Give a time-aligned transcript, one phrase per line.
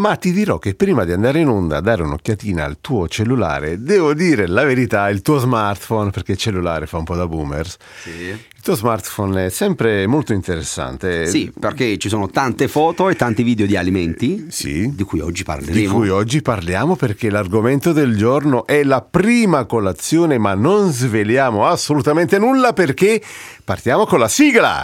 [0.00, 3.82] ma ti dirò che prima di andare in onda a dare un'occhiatina al tuo cellulare,
[3.82, 7.76] devo dire la verità, il tuo smartphone, perché il cellulare fa un po' da boomers.
[8.02, 8.10] Sì.
[8.10, 11.26] Il tuo smartphone è sempre molto interessante.
[11.26, 14.90] Sì, perché ci sono tante foto e tanti video di alimenti Sì.
[14.94, 15.78] di cui oggi parleremo.
[15.78, 21.66] Di cui oggi parliamo perché l'argomento del giorno è la prima colazione, ma non sveliamo
[21.66, 23.22] assolutamente nulla perché
[23.64, 24.82] partiamo con la sigla.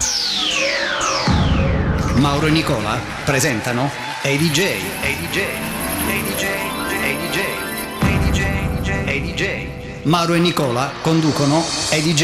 [2.16, 4.60] Mauro e Nicola presentano ADJ.
[5.02, 5.38] ADJ.
[6.08, 6.44] ADJ.
[7.02, 7.40] ADJ.
[8.00, 8.90] ADJ.
[9.06, 10.02] ADJ.
[10.02, 12.22] Mauro e Nicola conducono ADJ.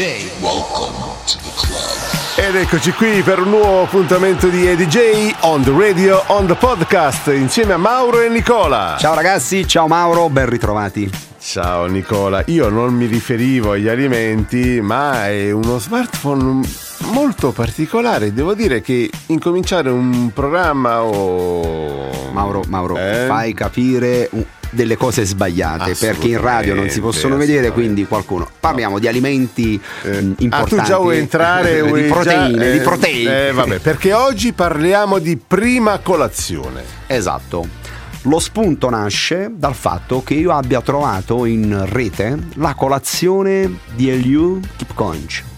[2.35, 7.27] Ed eccoci qui per un nuovo appuntamento di EDJ on the radio, on the podcast,
[7.27, 8.95] insieme a Mauro e Nicola.
[8.99, 11.32] Ciao ragazzi, ciao Mauro, ben ritrovati.
[11.45, 16.65] Ciao Nicola, io non mi riferivo agli alimenti, ma è uno smartphone
[17.11, 18.31] molto particolare.
[18.33, 22.31] Devo dire che incominciare un programma o...
[22.31, 23.25] Mauro, Mauro, Eh?
[23.27, 24.29] fai capire
[24.69, 28.47] delle cose sbagliate perché in radio non si possono vedere, quindi qualcuno.
[28.59, 30.75] Parliamo di alimenti Eh, importanti.
[30.75, 31.73] Ah, tu già vuoi entrare?
[31.83, 33.47] di vuoi già- proteine, di eh, proteine.
[33.49, 36.83] Eh, vabbè, perché oggi parliamo di prima colazione.
[37.05, 37.81] Esatto.
[38.23, 44.61] Lo spunto nasce dal fatto che io abbia trovato in rete la colazione di Eliu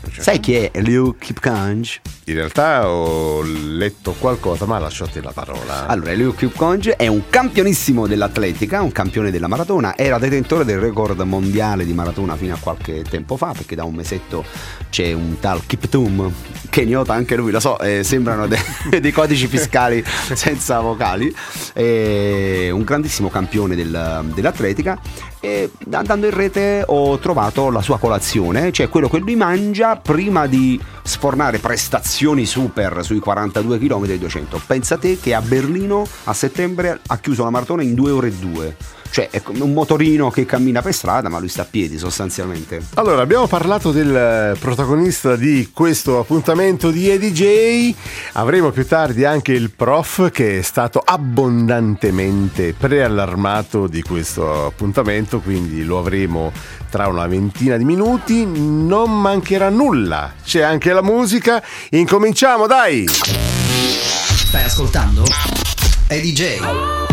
[0.06, 0.22] Kipkonj.
[0.22, 1.95] Sai chi è Eliu Kipkonj?
[2.25, 5.86] In realtà ho letto qualcosa, ma lasciate la parola.
[5.88, 11.20] Allora, Eliu Kipkonj è un campionissimo dell'atletica, un campione della maratona, era detentore del record
[11.22, 14.44] mondiale di maratona fino a qualche tempo fa, perché da un mesetto
[14.89, 16.31] c'è un tal Kiptum,
[16.70, 18.59] keniota anche lui, lo so, eh, sembrano de-
[19.00, 21.33] dei codici fiscali senza vocali,
[21.73, 25.00] è un grandissimo campione del- dell'atletica
[25.45, 30.47] e andando in rete ho trovato la sua colazione, cioè quello che lui mangia prima
[30.47, 34.61] di sfornare prestazioni super sui 42 km e 200.
[34.65, 38.31] Pensa te che a Berlino a settembre ha chiuso la maratona in 2 ore e
[38.31, 38.77] 2.
[39.16, 42.81] Cioè è come un motorino che cammina per strada, ma lui sta a piedi sostanzialmente.
[42.95, 47.95] Allora, abbiamo parlato del eh, protagonista di questo appuntamento di EDJ.
[48.33, 55.86] Avremo più tardi anche il prof che è stato abbondantemente preallarmato di questo appuntamento, quindi
[55.86, 56.52] lo avremo
[56.89, 58.45] tra una ventina di minuti.
[58.45, 60.33] Non mancherà nulla.
[60.43, 61.64] C'è anche la musica.
[61.92, 63.05] Incominciamo, dai!
[63.08, 65.23] Stai ascoltando?
[66.09, 66.59] ADJ.
[66.59, 67.05] Now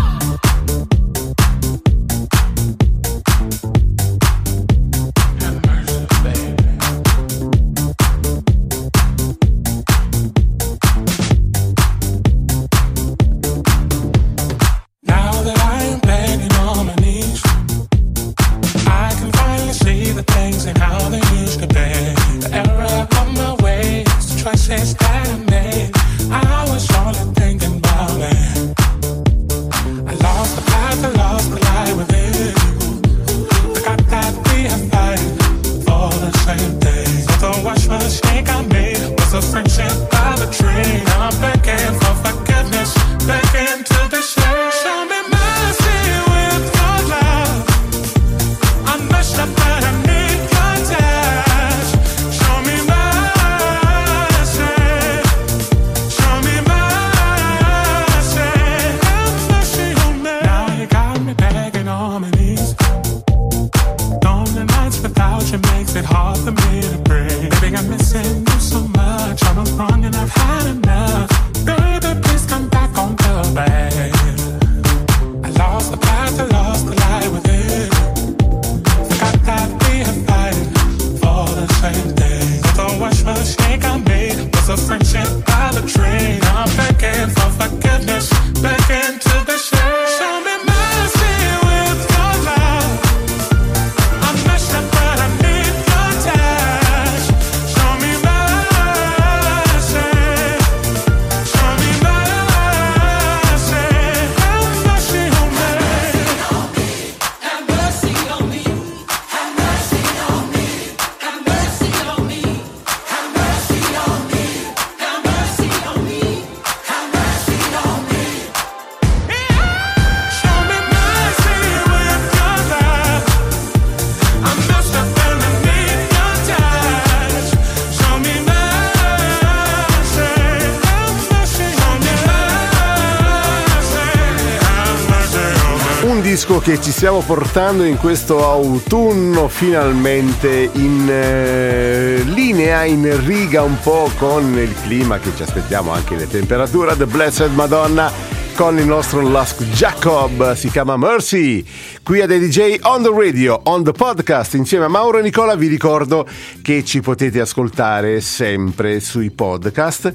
[136.43, 143.79] disco che ci stiamo portando in questo autunno finalmente in eh, linea, in riga un
[143.79, 146.97] po' con il clima che ci aspettiamo, anche le temperature.
[146.97, 148.11] The Blessed Madonna
[148.57, 151.65] con il nostro Lask Jacob, si chiama Mercy.
[152.03, 155.69] Qui ad DJ on the radio, on the podcast, insieme a Mauro e Nicola vi
[155.69, 156.27] ricordo
[156.61, 160.13] che ci potete ascoltare sempre sui podcast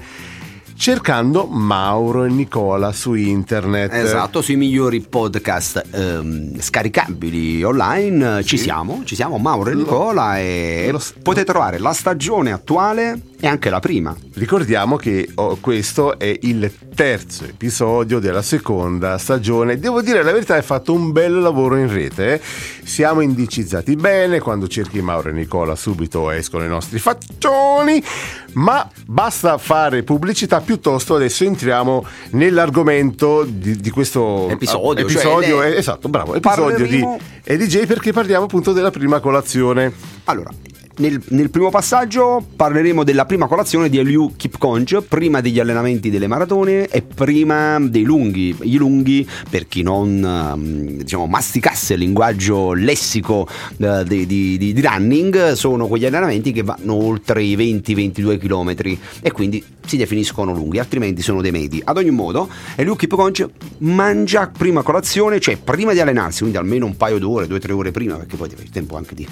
[0.77, 3.91] cercando Mauro e Nicola su internet.
[3.93, 10.89] Esatto, sui migliori podcast ehm, scaricabili online ci siamo, ci siamo Mauro e Nicola e
[10.91, 14.15] lo- potete trovare la stagione attuale e anche la prima.
[14.35, 19.79] Ricordiamo che oh, questo è il terzo episodio della seconda stagione.
[19.79, 22.33] Devo dire la verità, hai fatto un bel lavoro in rete.
[22.35, 22.41] eh.
[22.83, 24.39] Siamo indicizzati bene.
[24.39, 28.01] Quando cerchi Mauro e Nicola, subito escono i nostri faccioni.
[28.53, 30.61] Ma basta fare pubblicità.
[30.67, 36.35] Piuttosto, adesso entriamo nell'argomento di, di questo Episodio, cioè, episodio, ed è- eh, esatto, bravo.
[36.35, 39.93] Episodio di Parleremo- EDJ perché parliamo appunto della prima colazione.
[40.25, 40.49] Allora,
[40.97, 46.27] nel, nel primo passaggio parleremo della prima colazione di Eliu Kipkonj, prima degli allenamenti delle
[46.27, 48.55] maratone e prima dei lunghi.
[48.61, 53.47] I lunghi, per chi non ehm, diciamo, masticasse il linguaggio lessico
[53.77, 59.31] eh, di, di- di- running, sono quegli allenamenti che vanno oltre i 20-22 km e
[59.31, 61.81] quindi si definiscono lunghi, altrimenti sono dei medi.
[61.83, 63.43] Ad ogni modo, Eliu Kipkonj
[63.79, 67.73] mangia prima colazione, cioè prima di allenarsi, quindi almeno un paio d'ore, due o tre
[67.73, 69.27] ore prima, perché poi deve il tempo anche di,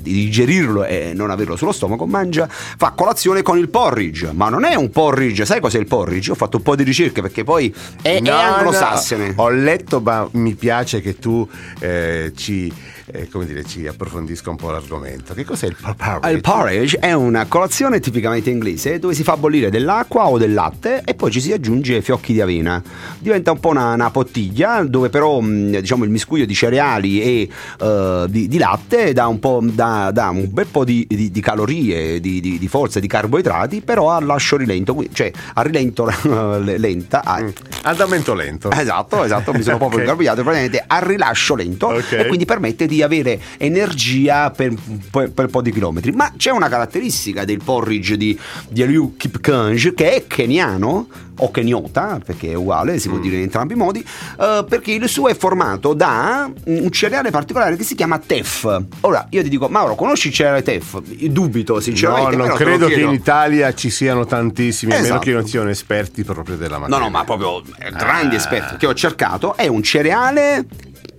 [0.00, 4.64] di digerirlo e non averlo sullo stomaco, mangia, fa colazione con il porridge, ma non
[4.64, 6.30] è un porridge, sai cos'è il porridge?
[6.30, 9.28] Ho fatto un po' di ricerche perché poi è, è No, anglosassone.
[9.34, 11.46] no, Ho letto, ma mi piace che tu
[11.80, 12.72] eh, ci,
[13.12, 15.34] eh, come dire, ci approfondisca un po' l'argomento.
[15.34, 16.30] Che cos'è il porridge?
[16.30, 21.02] Il porridge è una colazione tipicamente inglese dove si fa bollire dell'acqua o del latte
[21.04, 22.82] e poi ci si aggiunge fiocchi di avena.
[23.18, 27.48] Diventa un po' una, una bottiglia dove però mh, diciamo, il miscuglio di cereali e
[27.80, 31.40] eh, di, di latte dà un, po', dà, dà un bel po' di, di- di
[31.40, 36.08] calorie, di, forza, di carboidrati, però a lascio rilento, quindi- cioè a rilento
[36.64, 37.22] lenta.
[37.24, 37.44] a-
[37.82, 38.70] Andamento lento.
[38.70, 40.04] Esatto, esatto, mi sono proprio Ok.
[40.04, 42.12] ingarbugliato praticamente a rilascio lento Ok.
[42.12, 44.74] e quindi permette di avere energia per,
[45.10, 46.12] per- per un po' di chilometri.
[46.12, 48.38] Ma c'è una caratteristica del porridge di,
[48.68, 51.08] di Eliu Kipkanj che è keniano
[51.42, 53.22] o keniota, perché è uguale, si può Mm.
[53.22, 54.00] dire in entrambi i modi,
[54.38, 58.82] eh, perché il suo è formato da un cereale particolare che si chiama TEF.
[59.00, 61.00] Ora, io ti dico, Mauro, conosci il cereale TEF?
[61.00, 62.36] Dubito, No, sinceramente.
[62.36, 65.20] non te lo credo che in Italia ci siano tantissimi, a meno Esatto.
[65.24, 67.04] che non siano esperti proprio della No, materia.
[67.04, 68.38] no, ma proprio eh, grandi Ah.
[68.38, 69.56] esperti che ho cercato.
[69.56, 70.66] È un cereale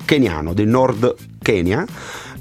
[0.06, 1.86] keniano del nord Kenya.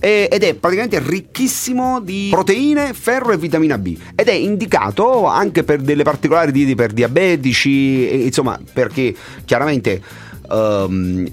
[0.02, 3.98] Ed è praticamente ricchissimo di proteine, ferro e vitamina B.
[4.14, 9.14] Ed è indicato anche per delle particolari diete per diabetici, insomma, perché
[9.44, 10.02] chiaramente
[10.50, 11.30] ehm,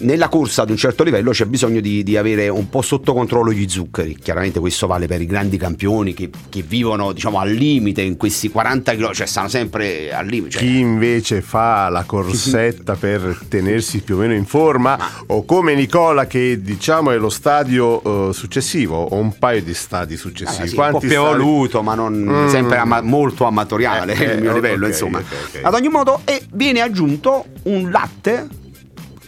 [0.00, 3.52] nella corsa ad un certo livello c'è bisogno di, di avere un po' sotto controllo
[3.52, 4.16] gli zuccheri.
[4.16, 8.50] Chiaramente questo vale per i grandi campioni che, che vivono diciamo al limite in questi
[8.50, 10.50] 40 km, cioè stanno sempre al limite.
[10.52, 15.74] cioè- Chi invece fa la corsetta per tenersi più o meno in forma, o come
[15.74, 20.68] Nicola, che diciamo è lo stadio eh, successivo, o un paio di stadi Ah, successivi.
[20.68, 22.48] sì, un po' più stadi- evoluto, ma non Mm.
[22.48, 25.18] sempre ama- molto amatoriale Eh, eh, il mio ok, livello, ok, insomma.
[25.18, 25.24] ok,
[25.56, 25.60] ok.
[25.64, 28.46] Ad ogni modo, e viene aggiunto un latte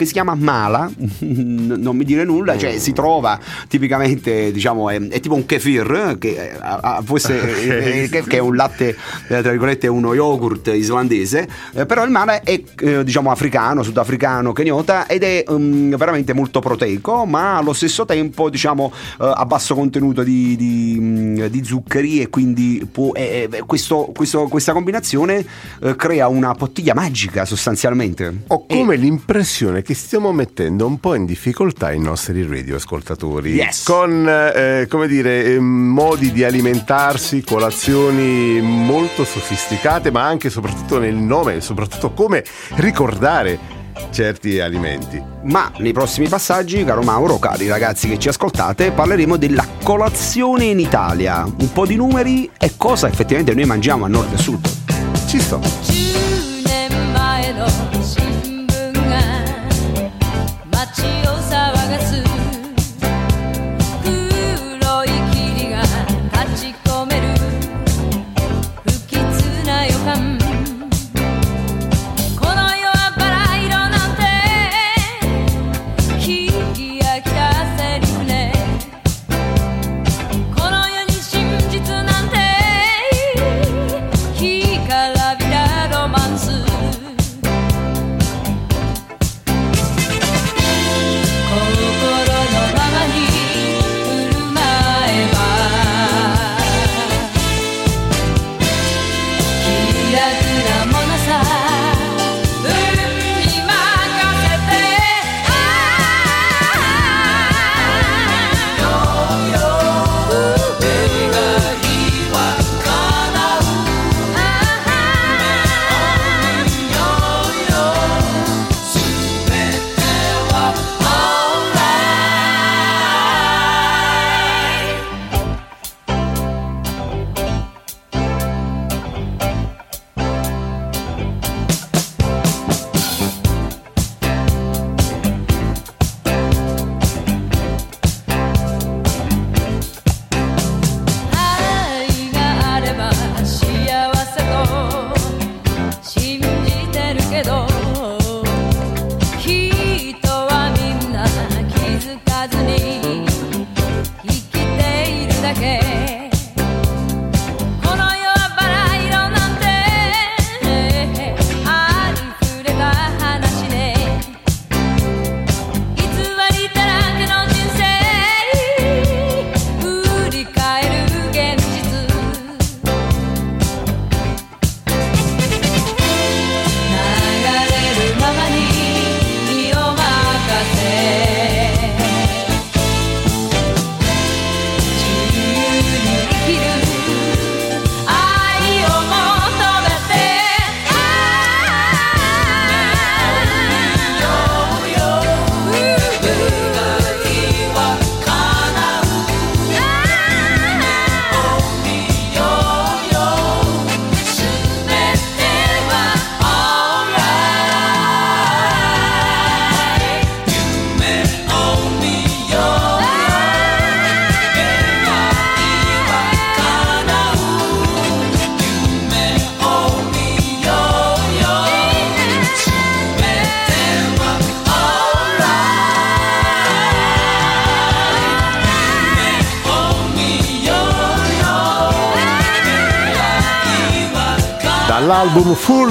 [0.02, 0.90] che si chiama mala,
[1.20, 3.38] non mi dire nulla, cioè si trova
[3.68, 7.40] tipicamente, diciamo, è, è tipo un kefir, che, eh, a- a- fosse,
[8.04, 12.10] eh, che, che è un latte, eh, tra virgolette, uno yogurt islandese, eh, però il
[12.10, 17.72] mala è, eh, diciamo, africano, sudafricano, kenyota, ed è mm, veramente molto proteico, ma allo
[17.72, 23.12] stesso tempo, diciamo, eh, a basso contenuto di, di, mm, di zuccheri e quindi può,
[23.14, 25.44] eh, eh, questo- questo- questa combinazione
[25.82, 28.42] eh, crea una bottiglia magica sostanzialmente.
[28.48, 33.84] Ho E- come l'impressione che stiamo mettendo un po' in difficoltà i nostri radioascoltatori Yes.
[33.84, 40.98] con, eh, come dire, eh, modi di alimentarsi, colazioni molto sofisticate, ma anche e soprattutto
[40.98, 42.44] nel nome, soprattutto come
[42.76, 43.80] ricordare
[44.10, 45.22] certi alimenti.
[45.44, 50.80] Ma nei prossimi passaggi, caro Mauro, cari ragazzi che ci ascoltate, parleremo della colazione in
[50.80, 51.44] Italia.
[51.44, 54.70] Un po' di numeri e cosa effettivamente noi mangiamo a nord e a sud.
[55.26, 56.31] Ci sto.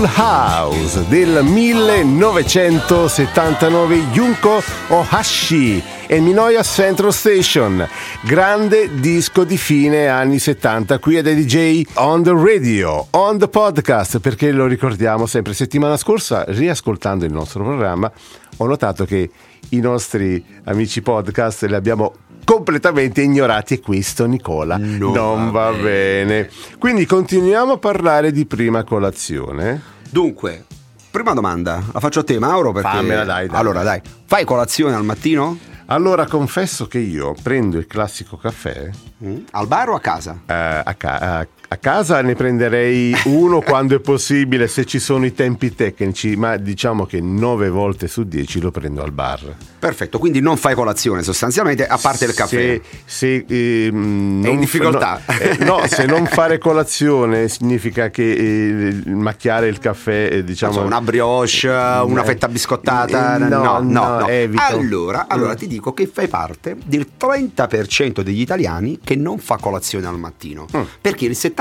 [0.01, 7.87] Full House del 1979 Yunko Ohashi e Minoya Central Station,
[8.23, 14.17] grande disco di fine anni 70 qui ad DJ on the radio, on the podcast,
[14.17, 15.53] perché lo ricordiamo sempre.
[15.53, 18.11] Settimana scorsa, riascoltando il nostro programma,
[18.57, 19.29] ho notato che
[19.69, 26.49] i nostri amici podcast li abbiamo completamente ignorati e questo Nicola non, va, bene.
[26.79, 29.81] Quindi continuiamo a parlare di prima colazione.
[30.09, 30.65] Dunque,
[31.09, 32.89] prima domanda, la faccio a te Mauro perché...
[32.89, 33.57] Fammela, dai, dai.
[33.59, 35.57] Allora dai, fai colazione al mattino?
[35.85, 38.89] Allora confesso che io prendo il classico caffè
[39.23, 39.37] Mm?
[39.51, 40.39] Al bar o a casa?
[40.47, 45.25] eh, a, ca- a- a casa ne prenderei uno quando è possibile se ci sono
[45.25, 49.55] i tempi tecnici, ma diciamo che nove volte su dieci lo prendo al bar.
[49.79, 52.81] Perfetto, quindi non fai colazione sostanzialmente, a parte il caffè.
[53.05, 55.21] Se, se, ehm, È in difficoltà.
[55.25, 60.73] No, eh, no, se non fare colazione significa che eh, macchiare il caffè, eh, diciamo.
[60.73, 63.35] So, una brioche, una Eh, fetta biscottata.
[63.37, 64.27] eh, no, no, no, no.
[64.27, 64.61] evito.
[64.61, 65.55] Allora, allora Mm.
[65.55, 70.65] ti dico che fai parte del 30% degli italiani che non fa colazione al mattino.
[70.75, 70.81] Mm.
[70.99, 71.59] Perché il 70%,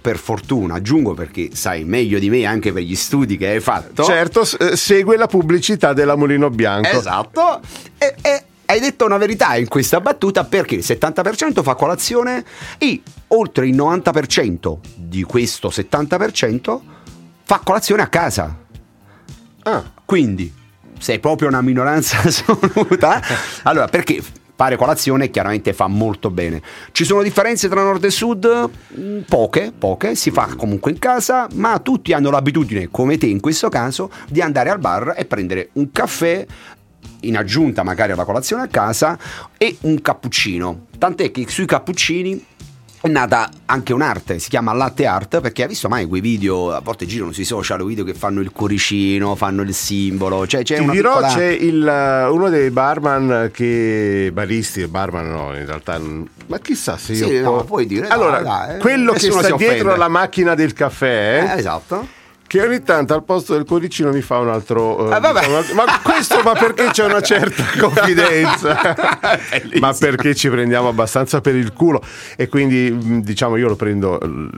[0.00, 4.04] per fortuna, aggiungo perché sai meglio di me anche per gli studi che hai fatto.
[4.04, 6.96] Certo, eh, segue la pubblicità della Mulino Bianco.
[6.96, 7.60] Esatto.
[7.98, 12.44] E, e hai detto una verità in questa battuta perché il 70% fa colazione
[12.78, 16.80] e oltre il 90% di questo 70%
[17.44, 18.56] fa colazione a casa.
[19.64, 20.52] Ah, Quindi,
[20.98, 23.20] sei proprio una minoranza assoluta.
[23.64, 24.22] Allora, perché
[24.54, 26.62] fare colazione chiaramente fa molto bene.
[26.92, 28.70] Ci sono differenze tra nord e sud?
[28.98, 33.40] Mm, Poche, poche, si fa comunque in casa, ma tutti hanno l'abitudine, come te in
[33.40, 36.46] questo caso, di andare al bar e prendere un caffè
[37.20, 39.18] in aggiunta magari alla colazione a casa
[39.56, 40.86] e un cappuccino.
[40.98, 42.44] Tant'è che sui cappuccini
[43.02, 46.80] è nata anche un'arte, si chiama latte art perché hai visto mai quei video, a
[46.80, 50.82] volte girano sui social video che fanno il cuoricino, fanno il simbolo, cioè c'è Ti
[50.82, 51.34] una dirò, piccola...
[51.34, 54.30] c'è il, eh, uno dei barman che.
[54.32, 56.00] baristi, barman no, in realtà.
[56.46, 57.26] Ma chissà se io.
[57.26, 60.72] Sì, no, po- puoi dire, Allora, dai, dai, quello che sta dietro la macchina del
[60.72, 61.54] caffè.
[61.54, 62.20] Eh, esatto.
[62.52, 65.08] Che ogni tanto al posto del cuoricino mi fa un altro.
[65.08, 68.76] eh, Ah, un altro- ma questo ma perché c'è una certa confidenza?
[69.80, 72.02] ma perché ci prendiamo abbastanza per il culo
[72.36, 74.48] e quindi mh, diciamo io lo prendo eh,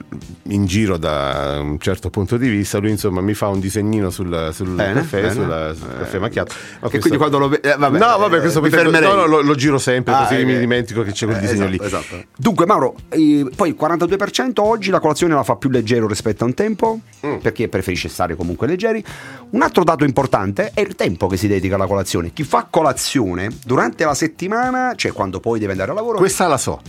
[0.48, 2.78] in giro da un certo punto di vista.
[2.78, 5.32] Lui insomma mi fa un disegnino sul, sul Bene, caffè, bene.
[5.32, 6.52] sulla- sul caffè macchiato.
[6.80, 9.08] Ma questo- quindi quando lo eh, vabbè, no, vabbè, questo eh, mi potrebbe- fermerei.
[9.14, 10.58] no, no, lo, lo giro sempre Ah, così eh, mi eh.
[10.58, 11.86] dimentico che c'è quel Eh, disegno esatto, lì.
[11.86, 12.24] esatto.
[12.36, 16.48] Dunque, Mauro, eh, poi il 42% oggi la colazione la fa più leggero rispetto a
[16.48, 17.36] un tempo, Mm.
[17.36, 19.04] perché preferisce stare comunque leggeri.
[19.50, 22.32] Un altro dato importante è il tempo che si dedica alla colazione.
[22.32, 26.56] Chi fa colazione durante la settimana, cioè quando poi deve andare a lavoro, Questa la
[26.56, 26.80] so,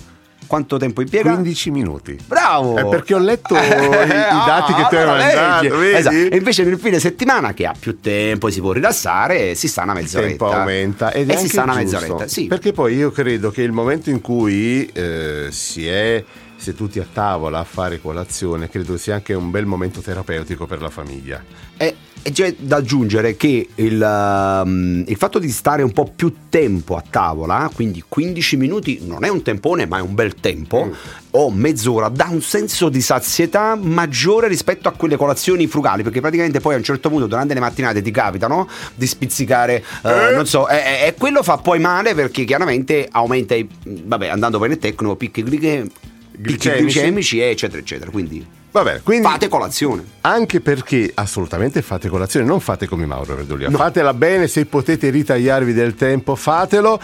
[0.48, 1.34] quanto tempo impiega?
[1.34, 2.18] 15 minuti.
[2.26, 2.78] Bravo!
[2.78, 5.76] È perché ho letto i, i dati che tu hai allora mandato, leggi.
[5.76, 5.98] vedi?
[5.98, 6.16] Esatto.
[6.16, 9.94] E invece nel fine settimana che ha più tempo, si può rilassare, si sta una
[9.94, 10.28] Il mezz'oretta.
[10.30, 12.28] tempo aumenta ed è e si sta una giusto, mezz'oretta.
[12.28, 12.46] Sì.
[12.48, 16.24] Perché poi io credo che il momento in cui eh, si è
[16.58, 20.90] seduti a tavola a fare colazione, credo sia anche un bel momento terapeutico per la
[20.90, 21.44] famiglia.
[21.78, 26.34] E, e c'è da aggiungere che il, um, il fatto di stare un po' più
[26.50, 30.86] tempo a tavola, quindi 15 minuti non è un tempone, ma è un bel tempo,
[30.86, 30.92] Mm.
[31.32, 36.62] o mezz'ora, dà un senso di sazietà maggiore rispetto a quelle colazioni frugali, perché praticamente
[36.62, 40.68] poi a un certo punto durante le mattinate ti capitano di spizzicare, eh, non so,
[40.68, 45.44] e, e- quello fa poi male perché chiaramente aumenta, i, vabbè, andando bene tecnico, picchi,
[45.44, 46.84] gliche- picchi Glicemici.
[47.00, 48.12] glicemici, eccetera, eccetera.
[48.12, 50.04] Quindi Va bene, quindi fate colazione.
[50.22, 55.72] anche perché assolutamente fate colazione, non fate come Mauro Verdolia, fatela bene, se potete ritagliarvi
[55.74, 57.00] del tempo, fatelo.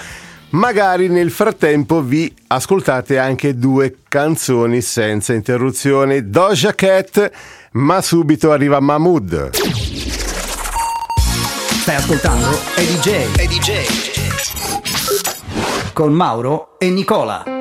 [0.50, 7.32] Magari nel frattempo vi ascoltate anche due canzoni senza interruzione, Doja Cat,
[7.74, 9.52] ma subito arriva Mahmood.
[11.82, 13.86] Stai ascoltando EDJ DJ.
[15.94, 17.61] con Mauro e Nicola.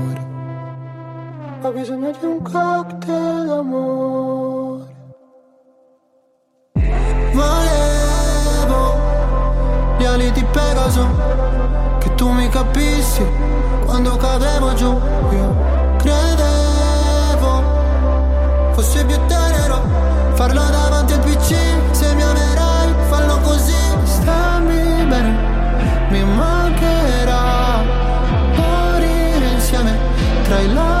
[1.63, 4.95] Ho bisogno di un cocktail d'amore.
[7.33, 8.97] Volevo
[9.99, 11.07] gli ali di Pegaso,
[11.99, 13.23] che tu mi capissi
[13.85, 14.99] quando cadevo giù.
[15.31, 15.55] Io
[15.97, 17.61] credevo
[18.71, 19.83] fosse più tenero
[20.33, 21.55] farlo davanti al PC.
[21.91, 23.75] Se mi amerai, fallo così.
[24.03, 27.83] Stammi bene, mi mancherà
[28.55, 29.95] morire insieme
[30.43, 31.00] tra i laser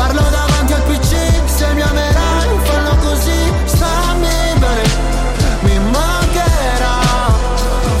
[0.00, 1.12] farlo davanti al PC.
[1.44, 4.84] Se mi amerai, fallo così, stammi bene,
[5.60, 6.96] mi mancherà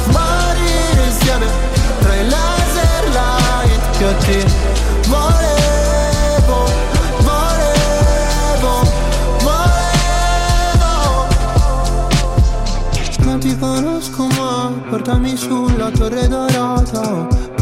[0.06, 1.46] morire insieme
[2.00, 4.00] tra i laser light.
[4.00, 4.38] Io ti
[5.08, 6.58] volevo,
[7.28, 8.72] volevo,
[9.46, 11.14] volevo.
[13.18, 17.39] Non ti conosco ma portami sulla torre dorata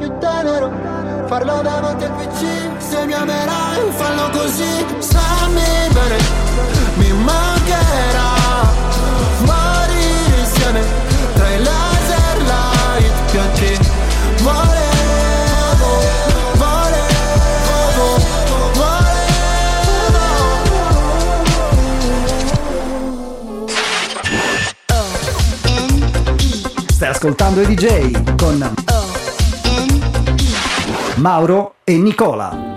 [0.00, 0.72] più tenero.
[1.26, 2.42] Farlo davanti al PC
[2.78, 4.86] Se mi amerai fallo così.
[4.98, 6.16] Stammi bene
[6.94, 8.28] Mi mancherà.
[9.44, 10.82] Morire insieme
[11.34, 13.78] Tra i laser light Io ti
[14.42, 15.90] volevo
[16.54, 18.18] Volevo
[26.90, 28.74] Stai ascoltando i DJ con
[31.20, 32.69] Mauro e Nicola.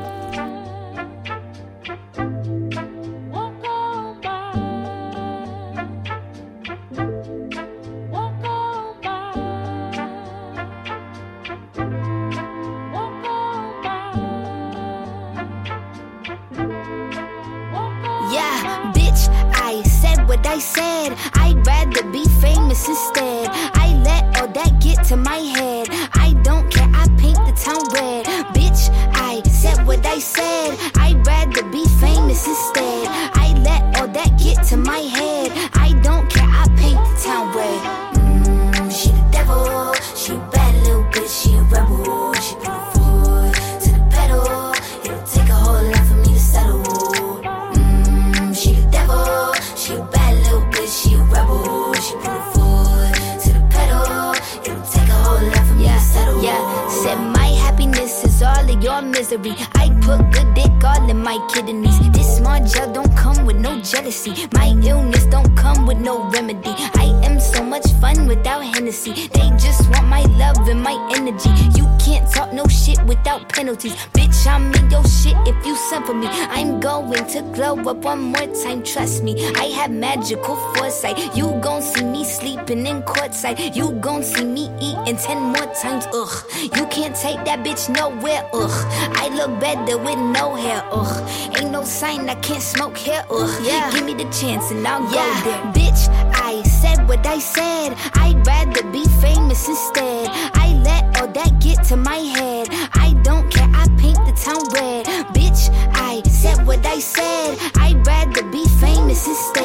[79.91, 81.35] Magical foresight.
[81.35, 83.75] You gon' see me sleeping in courtside.
[83.75, 86.49] You gon' see me eating ten more times, ugh.
[86.61, 88.85] You can't take that bitch nowhere, ugh.
[89.15, 91.29] I look better with no hair, ugh.
[91.57, 93.61] Ain't no sign I can't smoke hair, ugh.
[93.63, 93.91] Yeah.
[93.91, 95.61] Give me the chance and I'll go there.
[95.73, 97.95] Bitch, I said what I said.
[98.15, 100.29] I'd rather be famous instead.
[100.53, 102.67] I let all that get to my head.
[102.93, 105.05] I don't care, I paint the town red.
[105.33, 107.57] Bitch, I said what I said.
[107.75, 109.62] I'd rather be famous instead.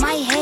[0.00, 0.37] My head.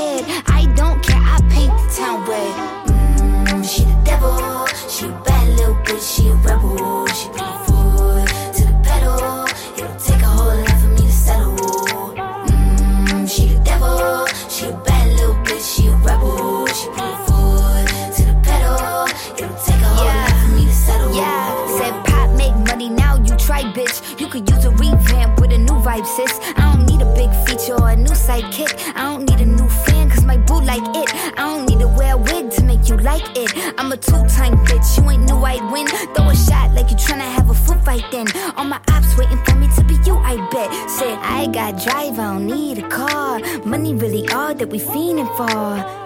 [41.67, 43.41] I drive, I don't need a car.
[43.65, 45.51] Money really all that we fiending for.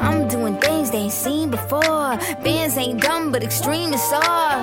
[0.07, 2.16] I'm doing things they ain't seen before.
[2.42, 4.57] Bands ain't dumb, but extreme is all.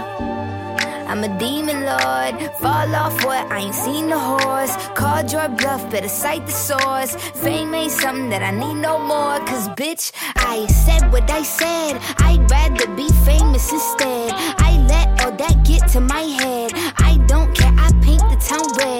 [1.09, 2.33] I'm a demon lord.
[2.61, 3.45] Fall off what?
[3.51, 4.75] I ain't seen the horse.
[4.95, 7.13] Called your bluff, better cite the source.
[7.43, 9.37] Fame ain't something that I need no more.
[9.45, 12.01] Cause bitch, I said what I said.
[12.25, 14.31] I'd rather be famous instead.
[14.33, 16.71] I let all that get to my head.
[16.97, 18.96] I don't care, I paint the town red.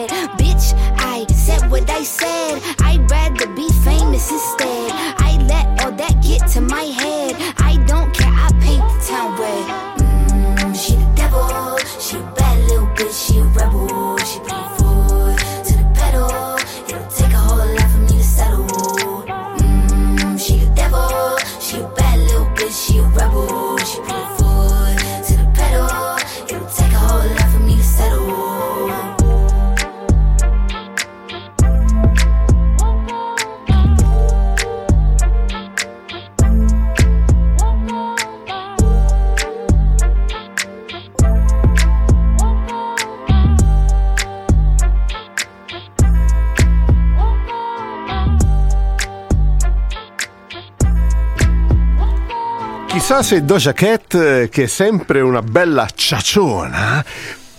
[53.27, 57.03] Se Doja Cat, eh, che è sempre una bella ciaciona,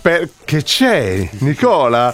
[0.01, 2.11] perché c'è Nicola.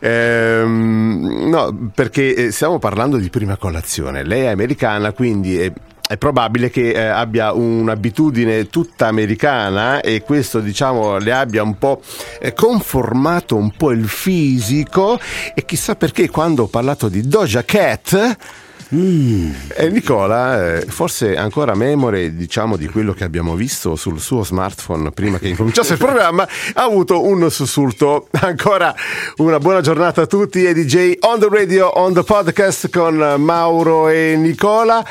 [0.00, 4.24] Ehm, no, perché eh, stiamo parlando di prima colazione.
[4.24, 5.72] Lei è americana, quindi è,
[6.08, 12.02] è probabile che eh, abbia un'abitudine tutta americana e questo, diciamo, le abbia un po'
[12.40, 15.16] eh, conformato un po' il fisico.
[15.54, 18.64] E chissà perché quando ho parlato di Doja Cat.
[18.88, 25.10] E Nicola, eh, forse ancora memore diciamo di quello che abbiamo visto sul suo smartphone
[25.10, 28.28] prima che incominciasse il programma, ha avuto un sussulto.
[28.46, 28.94] Ancora
[29.38, 34.08] una buona giornata a tutti e DJ on the radio, on the podcast con Mauro
[34.08, 35.04] e Nicola.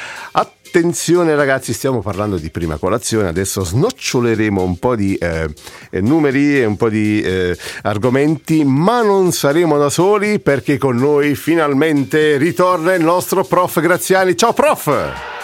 [0.67, 5.47] Attenzione ragazzi, stiamo parlando di prima colazione, adesso snoccioleremo un po' di eh,
[6.01, 11.35] numeri e un po' di eh, argomenti, ma non saremo da soli perché con noi
[11.35, 14.35] finalmente ritorna il nostro prof Graziani.
[14.35, 15.34] Ciao prof!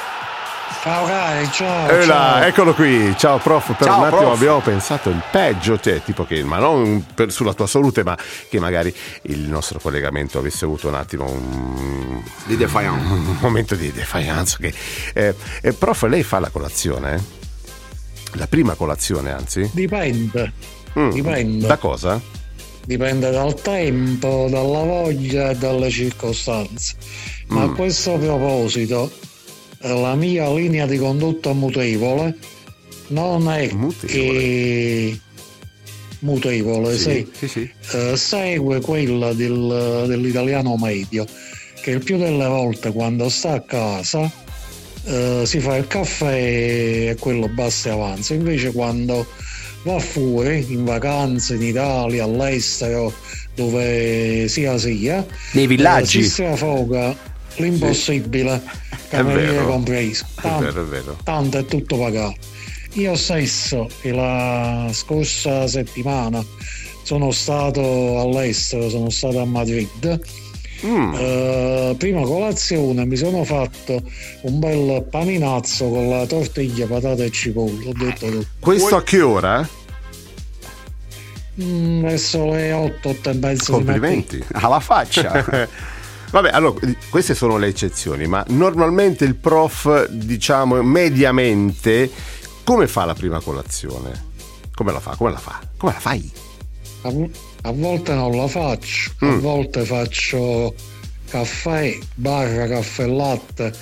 [0.83, 1.89] Ciao cari, ciao.
[1.89, 2.41] E là, ciao.
[2.43, 4.35] eccolo qui, ciao prof, per Ciao, un attimo prof.
[4.35, 8.17] abbiamo pensato il peggio, cioè tipo che, ma non per- sulla tua salute, ma
[8.49, 12.99] che magari il nostro collegamento avesse avuto un attimo un, Di Defiant.
[13.11, 14.57] un momento di defiance.
[14.59, 14.73] Che,
[15.13, 17.15] eh, eh, prof, lei fa la colazione?
[17.15, 17.19] eh?
[18.37, 19.69] La prima colazione, anzi?
[19.73, 20.53] Dipende,
[20.97, 21.67] Mm, dipende.
[21.67, 22.19] Da cosa?
[22.85, 26.95] Dipende dal tempo, dalla voglia e dalle circostanze.
[27.47, 27.69] Ma Mm.
[27.69, 29.30] a questo proposito, eh,
[29.81, 32.35] la mia linea di condotta mutevole
[33.07, 34.07] non è Mutevole?
[34.39, 35.19] che
[36.19, 37.69] mutevole, sì, sì, sì.
[37.93, 41.25] eh, segue quella del- dell'italiano medio,
[41.81, 44.31] che il più delle volte quando sta a casa
[45.03, 48.33] eh, si fa il caffè e quello basta e avanza.
[48.35, 49.25] Invece quando
[49.83, 53.11] va fuori, in vacanza, in Italia, all'estero,
[53.55, 56.19] dove sia sia, Nei villaggi.
[56.19, 57.17] eh, si strafoga
[57.57, 60.25] l'impossibile, È cameriere compreso.
[60.37, 61.17] È Tanto- vero, è vero.
[61.23, 62.35] tanto è tutto pagato.
[62.93, 66.43] Io stesso la scorsa settimana
[67.03, 70.19] sono stato all'estero, sono stato a Madrid.
[70.83, 71.13] Mm.
[71.13, 74.01] Eh, prima colazione mi sono fatto
[74.41, 77.85] un bel paninazzo con la tortiglia, patate e cipolle.
[77.87, 78.47] Ho detto tutto.
[78.59, 79.67] Questo a che ora?
[81.61, 83.71] Mm, verso le 8, 8 e mezza.
[83.73, 84.43] Complimenti.
[84.53, 85.67] Alla faccia.
[86.31, 92.09] Vabbè, allora, queste sono le eccezioni, ma normalmente il prof, diciamo, mediamente,
[92.63, 94.29] come fa la prima colazione?
[94.73, 95.15] Come la fa?
[95.17, 95.59] Come la fa?
[95.77, 96.31] Come la fai?
[97.01, 97.09] A,
[97.63, 99.39] a volte non la faccio, a Mm.
[99.39, 100.73] volte faccio
[101.29, 103.73] caffè, barra caffè e latte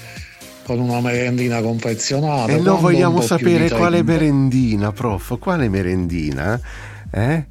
[0.63, 2.51] con una merendina confezionata.
[2.51, 5.37] E lo un vogliamo sapere quale merendina, prof.
[5.39, 6.59] Quale merendina?
[7.11, 7.45] Eh?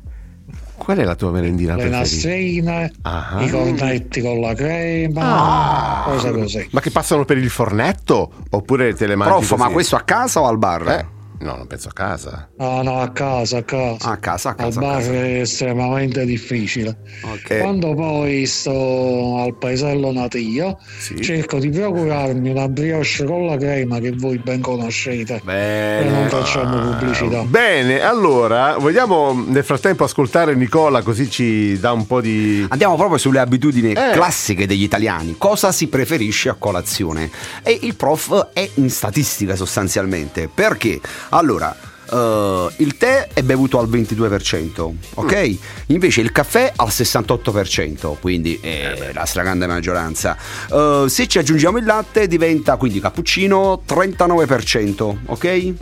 [0.79, 1.99] Qual è la tua merendina Le preferita?
[1.99, 3.37] nastrine, Ah.
[3.41, 6.69] i cornetti con la crema, cose così.
[6.71, 8.31] Ma che passano per il fornetto?
[8.51, 10.89] Oppure te le mangi Prof, ma questo a casa o al bar?
[10.89, 11.07] Eh?
[11.41, 12.49] No, non penso a casa.
[12.59, 14.11] No, no, a casa, a casa.
[14.11, 14.79] A casa, a Al casa.
[14.79, 15.13] a bar casa.
[15.13, 16.97] è estremamente difficile.
[17.23, 17.59] Ok.
[17.61, 21.21] Quando poi sto al paesello natio, Sì.
[21.23, 25.41] cerco di procurarmi una brioche con la crema che voi ben conoscete.
[25.45, 26.07] Bene.
[26.07, 27.43] E non facciamo pubblicità.
[27.43, 32.67] Bene, allora, vogliamo nel frattempo ascoltare Nicola così ci dà un po' di...
[32.69, 34.11] Andiamo proprio sulle abitudini Eh.
[34.13, 35.37] classiche degli italiani.
[35.39, 37.31] Cosa si preferisce a colazione?
[37.63, 41.75] E il prof è in statistica sostanzialmente, perché Allora,
[42.11, 45.57] eh, il tè è bevuto al 22%, ok?
[45.87, 50.37] Invece il caffè al 68%, quindi è la stragrande maggioranza.
[50.71, 55.75] Eh, se ci aggiungiamo il latte diventa quindi cappuccino 39%, ok?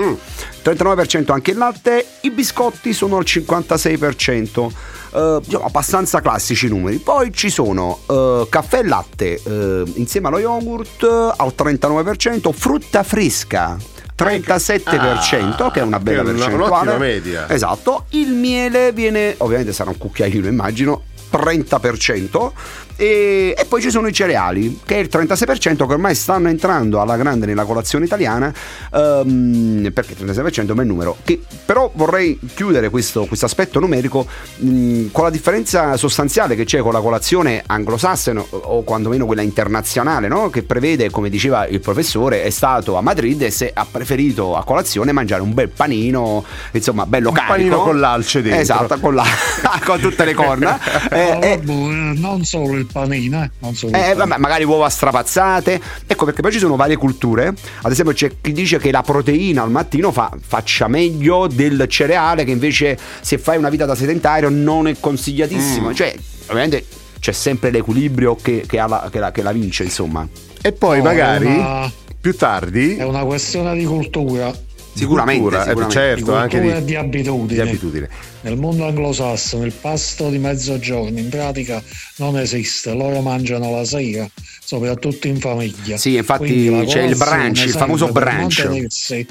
[0.64, 4.70] 39% anche il latte, i biscotti sono al 56%.
[5.14, 6.98] eh, diciamo, abbastanza classici i numeri.
[6.98, 13.02] Poi ci sono eh, caffè e latte eh, insieme allo yogurt eh, al 39%, frutta
[13.02, 13.78] fresca
[14.16, 16.96] 37%, Ah, che è una bella che è una- percentuale.
[16.98, 17.48] media.
[17.48, 18.06] Esatto.
[18.10, 21.02] Il miele viene, ovviamente sarà un cucchiaino, immagino.
[21.32, 22.50] 30%
[22.98, 27.00] e, e poi ci sono i cereali che è il 36% che ormai stanno entrando
[27.00, 28.52] alla grande nella colazione italiana
[28.92, 34.26] ehm, perché il 36% è un bel numero che però vorrei chiudere questo aspetto numerico
[34.56, 39.42] mh, con la differenza sostanziale che c'è con la colazione anglosassone o, o quantomeno quella
[39.42, 40.48] internazionale no?
[40.48, 44.64] che prevede come diceva il professore è stato a Madrid e se ha preferito a
[44.64, 48.60] colazione mangiare un bel panino insomma bello Un carico panino con l'alce dentro.
[48.60, 49.24] esatto con, la-
[49.84, 50.78] con tutte le corna
[51.16, 54.24] Eh, eh, vabbè, non solo il panino, eh, non solo il eh, panino.
[54.26, 55.80] vabbè, magari uova strapazzate.
[56.06, 57.54] Ecco perché poi ci sono varie culture.
[57.82, 62.44] Ad esempio, c'è chi dice che la proteina al mattino fa- faccia meglio del cereale,
[62.44, 65.00] che invece se fai una vita da sedentario non è Mm.
[65.00, 65.92] consigliatissimo.
[65.94, 66.14] Cioè,
[66.48, 66.84] ovviamente
[67.18, 70.26] c'è sempre l'equilibrio che, che la, che la- che la vince, insomma.
[70.62, 74.52] E poi No, magari una- più tardi È una questione di cultura.
[74.96, 76.00] Sicuramente, cultura, eh, sicuramente.
[76.00, 77.46] certo, di anche di, di abitudini.
[77.46, 78.08] di abitudine.
[78.40, 81.82] Nel mondo anglosassone il pasto di mezzogiorno in pratica
[82.16, 84.28] non esiste, loro mangiano la sera,
[84.64, 85.96] soprattutto in famiglia.
[85.96, 89.26] Sì, infatti c'è il brunch, il famoso mantenersi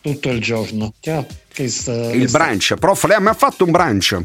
[0.00, 0.92] tutto il giorno.
[1.00, 1.26] Chiaro?
[1.54, 4.18] Questo- Il questo- brunch, prof, lei mi ha fatto un brunch.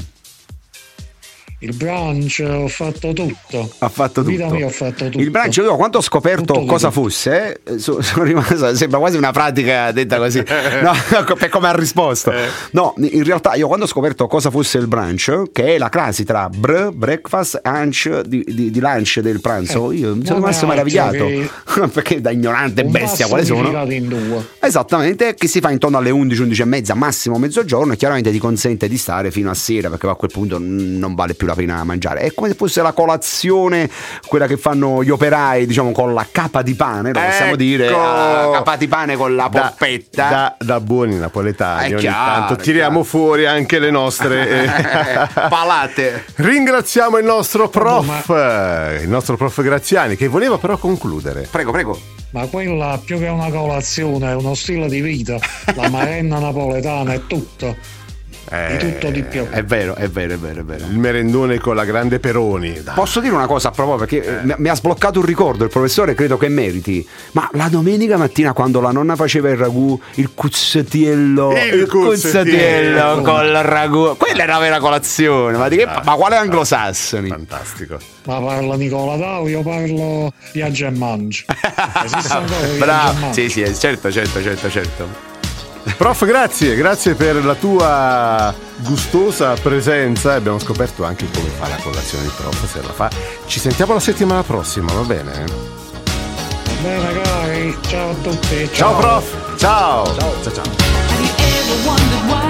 [1.59, 3.71] Il brunch ho fatto tutto.
[3.79, 4.55] Ha fatto In vita tutto.
[4.55, 5.19] mia ho fatto tutto.
[5.19, 7.01] Il brunch, io quando ho scoperto Tutto cosa tutto.
[7.01, 10.43] fosse, eh, so- sono rimasto, sembra quasi una pratica detta così,
[10.83, 10.91] no,
[11.35, 12.31] per come ha risposto.
[12.31, 12.45] Eh.
[12.71, 16.23] No, in realtà io quando ho scoperto cosa fosse il brunch, che è la crasi
[16.25, 20.67] tra br, breakfast, lunch, di, di- di lunch del pranzo, Eh, io mi sono rimasto
[20.67, 21.25] meravigliato,
[21.91, 23.69] perché da ignorante Un bestia quale sono.
[23.91, 24.45] in due.
[24.59, 28.39] Esattamente, che si fa intorno alle 11, 11 e mezza, massimo mezzogiorno e chiaramente ti
[28.39, 31.83] consente di stare fino a sera perché a quel punto non vale più la pena
[31.83, 32.21] mangiare.
[32.21, 33.89] È come se fosse la colazione,
[34.27, 37.55] quella che fanno gli operai, diciamo con la capa di pane, lo possiamo Ecco!
[37.55, 40.29] dire, la capa di pane con la Da, polpetta.
[40.29, 43.03] da- da buoni napoletani, È ogni chiaro, tanto tiriamo chiaro.
[43.03, 44.49] fuori anche le nostre.
[44.63, 44.69] eh.
[45.49, 46.25] Palate.
[46.35, 51.47] Ringraziamo il nostro prof, eh, il nostro prof Graziani, che voleva però concludere.
[51.49, 51.99] Prego, prego.
[52.31, 55.37] Ma quella più che una colazione è uno stile di vita.
[55.75, 57.75] La marenna napoletana è tutto.
[58.47, 59.47] Di tutto di più.
[59.49, 60.85] È vero, è vero, è vero, è vero.
[60.85, 62.81] Il merendone con la grande Peroni.
[62.83, 62.93] Dai.
[62.93, 66.13] Posso dire una cosa a proposito perché eh, mi- ha sbloccato un ricordo, il professore
[66.13, 67.05] credo che meriti.
[67.31, 73.21] Ma la domenica mattina quando la nonna faceva il ragù, il cuzzatiello, Il cuzzatiello.
[73.21, 75.57] con il ragù, quella era la vera colazione.
[75.57, 77.29] Ma, di che, ma quale anglosassoni?
[77.29, 77.97] Fantastico.
[78.25, 81.45] Ma parla Nicola Dau, io parlo viaggio e mangio.
[82.77, 85.33] Bravo, sì, sì, eh, certo, certo, certo, certo.
[85.93, 90.33] Prof, grazie, grazie per la tua gustosa presenza.
[90.33, 93.09] Abbiamo scoperto anche come fa la colazione il prof, se la fa.
[93.45, 95.45] Ci sentiamo la settimana prossima, va bene?
[96.65, 98.69] Va bene cari, ciao a tutti.
[98.73, 100.05] Ciao prof, ciao.
[100.15, 100.53] Ciao, ciao.
[100.53, 102.44] ciao.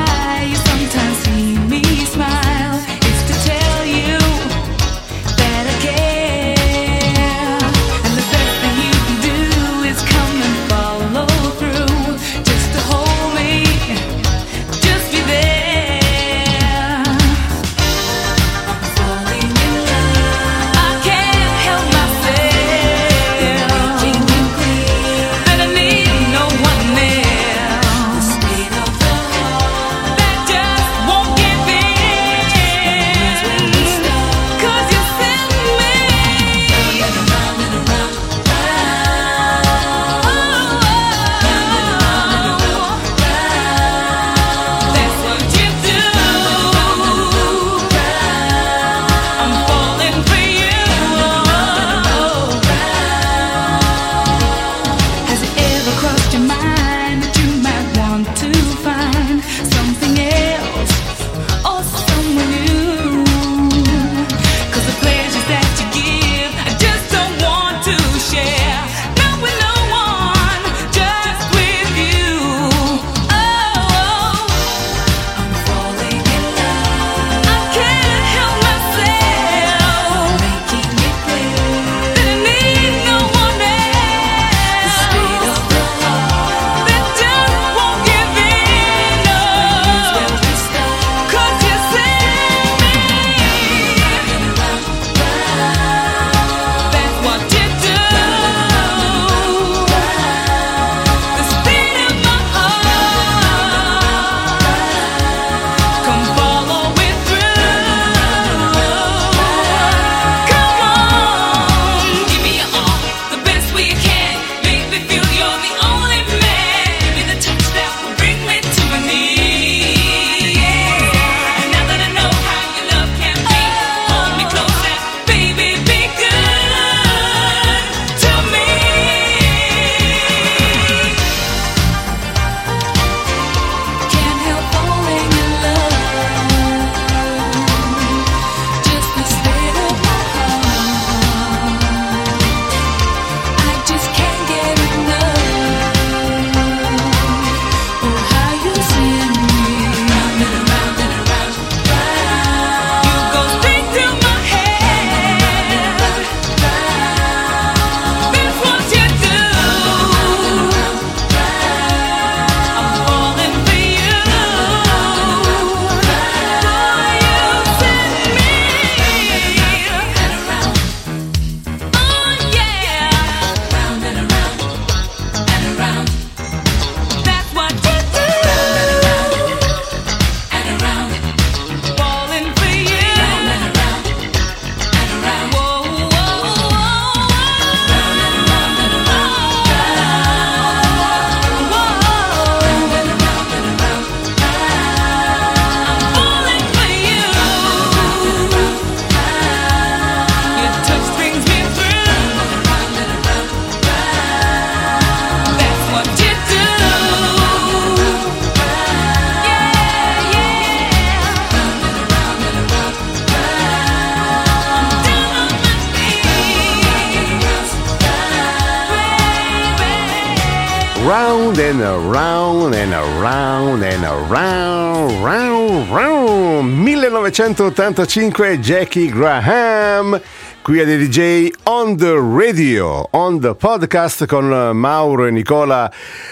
[221.76, 226.74] And around and around and around, round, round.
[226.86, 230.22] 1985 Jackie Graham.
[230.66, 234.46] Qui a DJ on the radio, on the podcast con
[234.76, 235.92] Mauro e Nicola.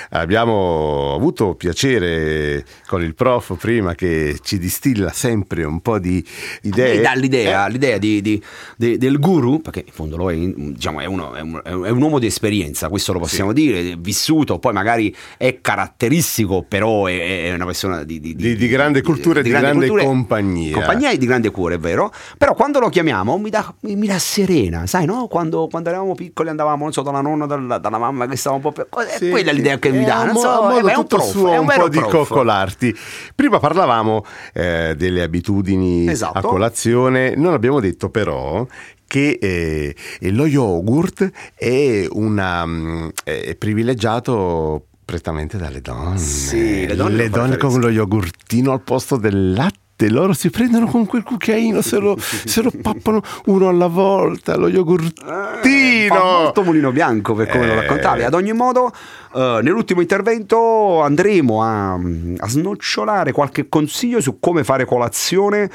[0.09, 6.25] Abbiamo avuto piacere con il prof prima che ci distilla sempre un po' di
[6.63, 6.93] idee.
[6.95, 8.41] Lei dà l'idea, Eh, l'idea di- di-
[8.75, 12.01] di- del guru, perché in fondo lo è, diciamo, è, uno- è un, è un
[12.01, 17.53] uomo di esperienza, questo lo possiamo dire, è vissuto, poi magari è caratteristico, però è,
[17.53, 18.19] una persona di,
[18.67, 20.73] grande cultura e di grande compagnia.
[20.73, 22.11] Compagnia e di grande cuore, è vero?
[22.35, 25.27] Però quando lo chiamiamo mi dà, mi dà serena, sai, no?
[25.27, 28.61] Quando, quando eravamo piccoli andavamo, non so, dalla nonna, dalla, dalla mamma che stava un
[28.61, 28.73] po'.
[28.73, 31.05] È Sì, quella l'idea che mi è dà, non mo- so, modo è, è un
[31.05, 32.11] prof, suo, è un un po' di prof.
[32.27, 32.95] coccolarti.
[33.35, 36.37] Prima parlavamo eh, delle abitudini Esatto.
[36.37, 38.65] a colazione, non abbiamo detto però
[39.05, 39.95] che eh,
[40.31, 46.17] lo yogurt è, una, mm, è privilegiato prettamente dalle donne.
[46.17, 47.77] Sì, le donne lo con preferiscono.
[47.77, 49.81] lo yogurtino al posto del latte.
[50.09, 54.67] Loro si prendono con quel cucchiaino, se lo, se lo pappano uno alla volta, lo
[54.67, 56.13] Eh, yogurtino.
[56.13, 57.75] Fa molto mulino bianco per come lo Eh.
[57.81, 58.23] raccontavi.
[58.23, 58.91] Ad ogni modo,
[59.33, 65.69] eh, nell'ultimo intervento andremo a, a snocciolare qualche consiglio su come fare colazione.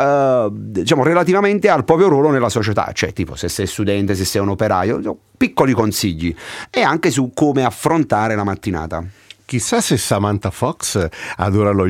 [0.00, 4.40] eh, diciamo relativamente al proprio ruolo nella società, cioè tipo se sei studente, se sei
[4.40, 5.00] un operaio,
[5.36, 6.34] piccoli consigli
[6.70, 9.04] e anche su come affrontare la mattinata.
[9.44, 11.86] Chissà se Samantha Fox adora lo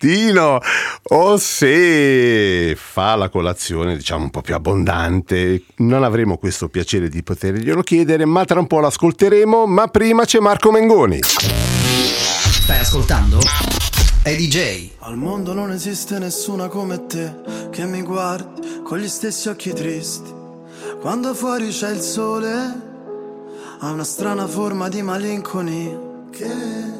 [0.00, 0.60] yogurtino
[1.02, 5.64] o se fa la colazione, diciamo, un po' più abbondante.
[5.76, 9.66] Non avremo questo piacere di poterglielo chiedere, ma tra un po' l'ascolteremo.
[9.66, 11.20] Ma prima c'è Marco Mengoni.
[11.22, 13.38] Stai ascoltando?
[14.22, 14.90] È DJ.
[15.00, 20.38] Al mondo non esiste nessuna come te che mi guardi con gli stessi occhi tristi.
[21.00, 22.52] Quando fuori c'è il sole,
[23.80, 25.98] ha una strana forma di malinconia
[26.30, 26.99] che,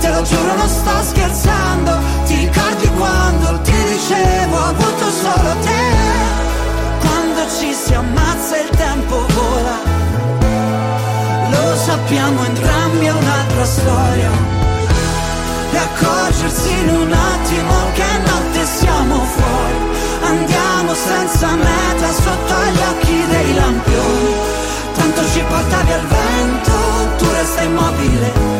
[0.00, 1.98] Te lo giuro non sto scherzando.
[2.24, 5.84] Ti ricordi quando ti dicevo ho avuto solo te.
[7.00, 9.76] Quando ci si ammazza il tempo vola.
[11.50, 14.30] Lo sappiamo entrambi è un'altra storia.
[15.72, 19.78] E accorgersi in un attimo che notte siamo fuori.
[20.22, 24.34] Andiamo senza meta sotto agli occhi dei lampioni.
[24.94, 26.72] Tanto ci porta via il vento,
[27.18, 28.59] tu resta immobile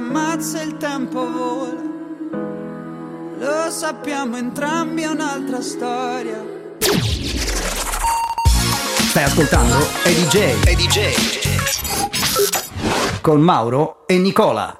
[0.00, 1.88] È Quando ci tempo vola.
[3.36, 6.42] Lo sappiamo entrambi, è un'altra storia.
[9.10, 10.66] Stai ascoltando Eddie J.
[10.66, 11.00] Eddie J.
[13.20, 14.74] Con Mauro e Nicola.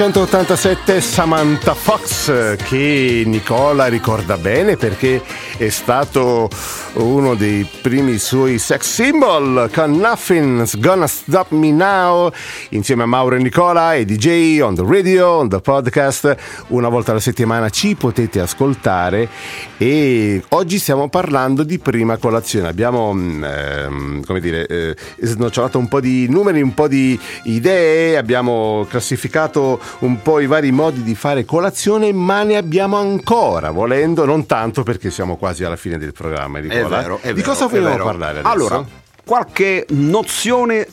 [0.00, 5.22] 1987 Samantha Fox che Nicola ricorda bene perché
[5.58, 6.48] è stato
[6.94, 12.32] uno dei primi suoi sex symbol con Nothing's Gonna Stop Me Now
[12.70, 16.36] insieme a Mauro e Nicola e DJ on the radio, on the podcast.
[16.68, 19.28] Una volta alla settimana ci potete ascoltare
[19.76, 22.68] e oggi stiamo parlando di prima colazione.
[22.68, 28.16] Abbiamo mm, ehm, come dire eh, snocciolato un po' di numeri un po' di idee
[28.16, 34.24] abbiamo classificato un po' i vari modi di fare colazione ma ne abbiamo ancora volendo
[34.24, 37.00] non tanto perché siamo quasi alla fine del programma È Nicola.
[37.00, 38.52] vero, è di vero, cosa è vogliamo parlare adesso?
[38.52, 38.84] Allora,
[39.24, 40.86] qualche nozione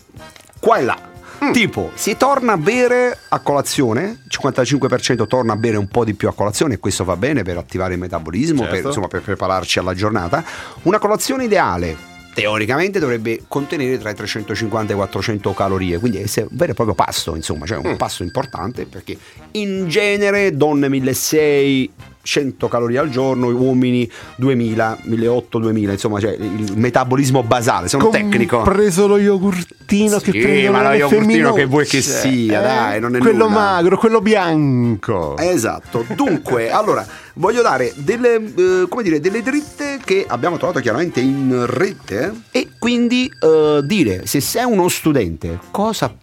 [0.59, 0.97] qua e là.
[1.43, 1.51] Mm.
[1.51, 6.27] Tipo, si torna a bere a colazione, 55% torna a bere un po' di più
[6.27, 8.75] a colazione e questo va bene per attivare il metabolismo, Certo.
[8.75, 10.43] per, insomma, per prepararci alla giornata.
[10.83, 11.95] Una colazione ideale,
[12.38, 16.75] teoricamente dovrebbe contenere tra i 350 e i 400 calorie, quindi è un vero e
[16.75, 19.17] proprio pasto, insomma, cioè un pasto importante perché
[19.53, 26.73] in genere donne 1600 100 calorie al giorno, uomini 2000, 1800, 2000, insomma, cioè il
[26.75, 28.63] metabolismo basale, sono un tecnico.
[28.63, 31.59] Preso lo yogurtino che Sì, prendono ma lo yogurtino femminocce.
[31.61, 33.59] che vuoi che sia, dai, non è quello nulla.
[33.59, 35.38] magro, quello bianco.
[35.38, 37.07] Esatto, dunque, allora
[37.38, 42.33] voglio dare delle, eh, come dire, delle dritte che abbiamo trovato chiaramente in rete.
[42.51, 46.13] E quindi eh, dire se sei uno studente cosa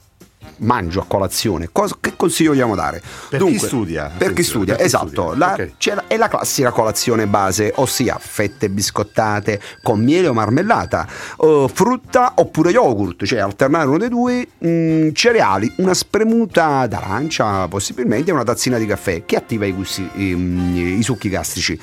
[0.58, 3.02] mangio a colazione, cosa- che consiglio vogliamo dare?
[3.28, 5.70] Per chi studia, Per chi studia, per chi esatto, studia, la- ok.
[5.78, 11.06] c'è la- è la classica colazione base, ossia fette biscottate con miele o marmellata,
[11.40, 18.30] eh, frutta oppure yogurt, cioè alternare uno dei due, mm, cereali, una spremuta d'arancia possibilmente
[18.30, 21.78] e una tazzina di caffè che attiva i, gusti, i, i succhi gastrici.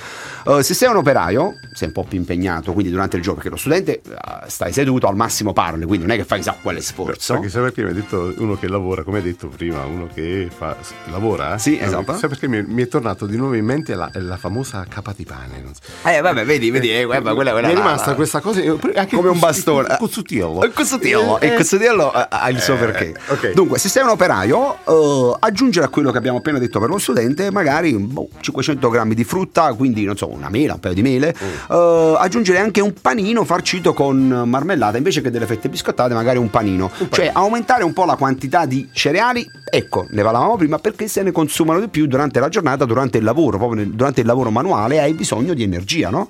[0.48, 3.54] Eh, se sei un operaio, sei un po' più impegnato, quindi durante il giorno, perché
[3.54, 4.02] lo studente eh,
[4.48, 7.34] stai seduto, al massimo parli, quindi non è che fai chissà quale sforzo.
[7.34, 10.48] Perché sai perché mi ha detto uno che lavora, come hai detto prima, uno che
[10.56, 10.76] fa,
[11.12, 11.58] lavora?
[11.58, 12.16] Sì, Eh, esatto.
[12.16, 15.26] Sai perché mi, mi è tornato di nuovo in mente la, la famosa capa di
[15.26, 15.64] pane?
[15.74, 16.08] So.
[16.08, 18.80] Eh vabbè, vedi, vedi, eh, guarda, quella, quella mi è rimasta la- questa cosa io-
[18.96, 19.88] anche come un bastone.
[19.90, 20.64] Il cozzutillo.
[20.64, 23.16] Il cozzutillo, Eh, il cozzutillo ha ha il suo eh, perché.
[23.30, 23.52] ok.
[23.54, 27.00] Dunque, se sei un operaio, eh, aggiungere a quello che abbiamo appena detto per lo
[27.00, 31.02] studente, magari boh, 500 grammi di frutta, quindi non so, una mela, un paio di
[31.02, 31.34] mele.
[31.44, 31.48] Mm.
[31.76, 36.50] eh, aggiungere anche un panino farcito con marmellata invece che delle fette biscottate, magari un
[36.52, 36.90] panino.
[37.10, 39.50] Cioè, aumentare un po' la quantità di cereali.
[39.74, 43.24] Ecco, ne parlavamo prima perché se ne consumano di più durante la giornata, durante il
[43.24, 46.30] lavoro, proprio durante il lavoro manuale hai bisogno di energia, no?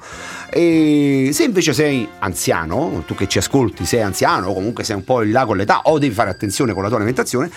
[0.50, 5.04] E se invece sei anziano, tu che ci ascolti, sei anziano o comunque sei un
[5.04, 7.50] po' in là con l'età o devi fare attenzione con la tua alimentazione,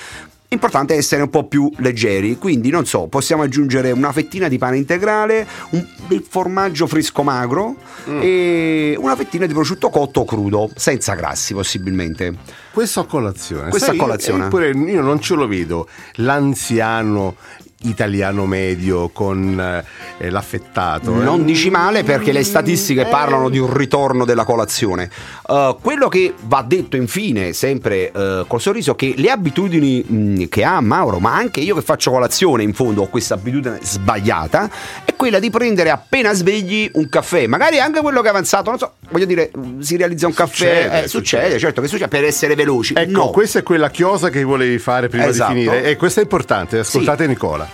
[0.49, 4.57] Importante è essere un po' più leggeri, quindi non so, possiamo aggiungere una fettina di
[4.57, 7.75] pane integrale, un, del formaggio fresco magro
[8.07, 12.37] e una fettina di prosciutto cotto crudo, senza grassi possibilmente.
[12.73, 13.71] Questo a colazione.
[13.71, 14.45] Questo Sai, a colazione.
[14.47, 17.35] Eppure io non ce lo vedo l'anziano
[17.85, 19.83] italiano medio con
[20.19, 21.21] eh, l'affettato.
[21.21, 21.25] eh.
[21.25, 23.07] Non dici male perché le statistiche Eh.
[23.07, 25.11] parlano di un ritorno della colazione.
[25.47, 30.65] Uh, quello che va detto infine, sempre uh, col sorriso, che le abitudini mh, che
[30.65, 34.71] ha Mauro, ma anche io che faccio colazione, in fondo ho questa abitudine sbagliata,
[35.05, 38.79] è quella di prendere appena svegli un caffè, magari anche quello che è avanzato, non
[38.79, 41.59] so, voglio dire, mh, si realizza un Succede, caffè, eh, succede, succede.
[41.59, 42.95] certo che succede per essere veloci.
[42.97, 43.31] Ecco, no.
[43.31, 45.53] questa è quella chiosa che volevi fare prima Esatto.
[45.53, 45.85] di finire.
[45.85, 47.74] E questa è importante, ascoltate Nicola.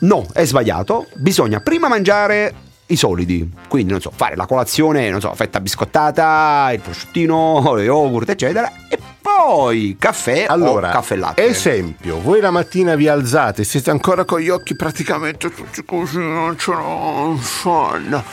[0.00, 1.06] No, è sbagliato.
[1.14, 2.54] Bisogna prima mangiare
[2.86, 3.48] i solidi.
[3.68, 8.70] Quindi, non so, fare la colazione, non so, fetta biscottata, il prosciuttino, lo yogurt, eccetera.
[8.88, 11.44] E poi caffè Allora, o caffè latte.
[11.44, 16.58] esempio, voi la mattina vi alzate, siete ancora con gli occhi praticamente tutti così, non
[16.58, 18.24] ce l'ho, sonno.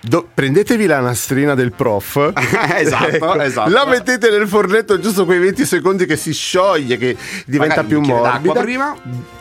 [0.00, 2.32] Do- prendetevi la nastrina del prof
[2.76, 3.70] Esatto, Ecco, esatto.
[3.70, 7.16] la mettete nel fornetto giusto quei 20 secondi che si scioglie che
[7.46, 8.96] diventa Magari più morbida d'acqua prima.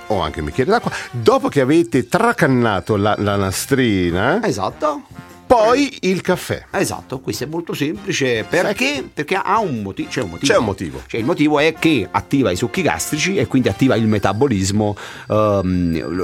[0.08, 5.02] o anche un bicchiere d'acqua dopo che avete tracannato la, la nastrina Esatto.
[5.48, 9.10] poi il caffè Esatto, questo è molto semplice perché?
[9.12, 10.52] Perché ha un motivo, c'è un motivo.
[10.54, 11.02] C'è un motivo.
[11.08, 14.96] Cioè, il motivo è che attiva i succhi gastrici e quindi attiva il metabolismo,
[15.28, 15.62] lo,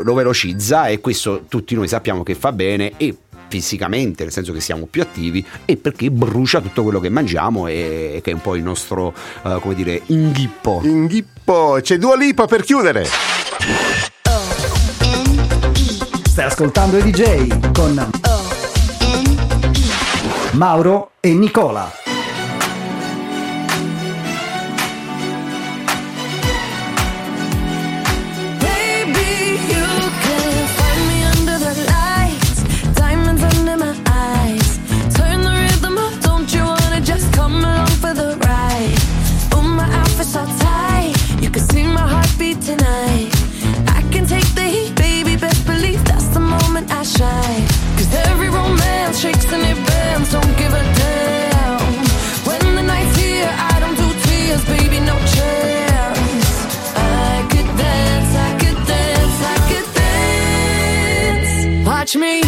[0.03, 3.15] lo velocizza e questo tutti noi sappiamo che fa bene e
[3.47, 8.19] fisicamente, nel senso che siamo più attivi e perché brucia tutto quello che mangiamo e
[8.23, 10.81] che è un po' il nostro, eh, come dire, inghippo.
[10.83, 13.05] inghippo c'è Dua Lipa per chiudere
[16.23, 18.09] Stai ascoltando i DJ con
[20.51, 22.04] Mauro e Nicola.
[62.05, 62.15] Dance.
[62.15, 62.44] Watch me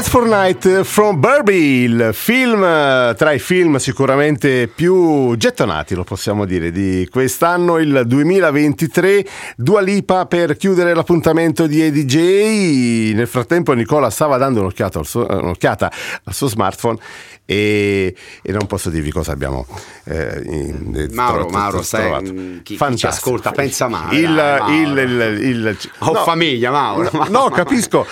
[0.00, 6.04] Dance for Night from Burby, il film eh, tra i film sicuramente più gettonati, lo
[6.04, 9.26] possiamo dire, di quest'anno, il 2023.
[9.56, 13.12] Dua Lipa per chiudere l'appuntamento di EDJ.
[13.14, 15.92] Nel frattempo Nicola stava dando un'occhiata al suo, un'occhiata
[16.24, 16.96] al suo smartphone
[17.44, 19.66] e, e non posso dirvi cosa abbiamo
[20.04, 22.32] eh, in- eh, Mauro, tro- Mauro, stai- trovato.
[22.62, 27.10] chi- chi ci ascolta pensa male, Il, dai, il, il, il- Ho famiglia, Mauro.
[27.12, 28.06] No, no, capisco.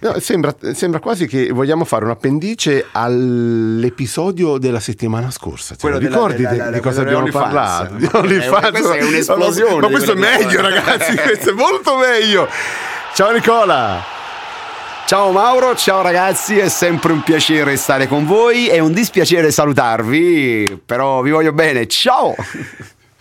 [0.00, 5.76] No, Sembra, sembra quasi che vogliamo fare un appendice all'episodio della settimana scorsa.
[5.78, 7.94] Quello della- ricordi della- di- della- di cosa abbiamo parlato?
[7.94, 8.70] Di Eh, OnlyFans.
[8.70, 11.16] questa è un'esplosione Ma questo è meglio, ragazzi.
[11.16, 12.48] Questo è molto meglio.
[13.14, 14.18] Ciao Nicola.
[15.06, 20.80] Ciao Mauro, ciao ragazzi, è sempre un piacere stare con voi, è un dispiacere salutarvi,
[20.86, 22.32] però vi voglio bene, ciao!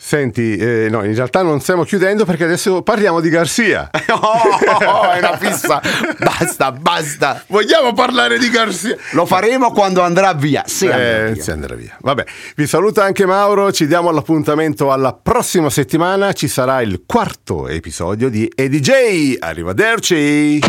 [0.10, 3.92] Senti, eh, no, in realtà non stiamo chiudendo perché adesso parliamo di Garcia.
[4.10, 5.80] Oh, è una fissa,
[6.18, 7.44] basta, basta!
[7.46, 8.96] Vogliamo parlare di Garcia?
[9.12, 11.44] Lo faremo quando andrà via, sì, andrà Eh, via.
[11.44, 11.96] si andrà via.
[12.00, 13.72] Vabbè, vi saluta anche Mauro.
[13.72, 16.34] Ci diamo l'appuntamento alla prossima settimana.
[16.34, 19.36] Ci sarà il quarto episodio di EDJ.
[19.40, 20.60] Arrivederci.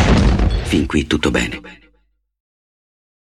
[0.65, 1.61] Fin qui tutto bene.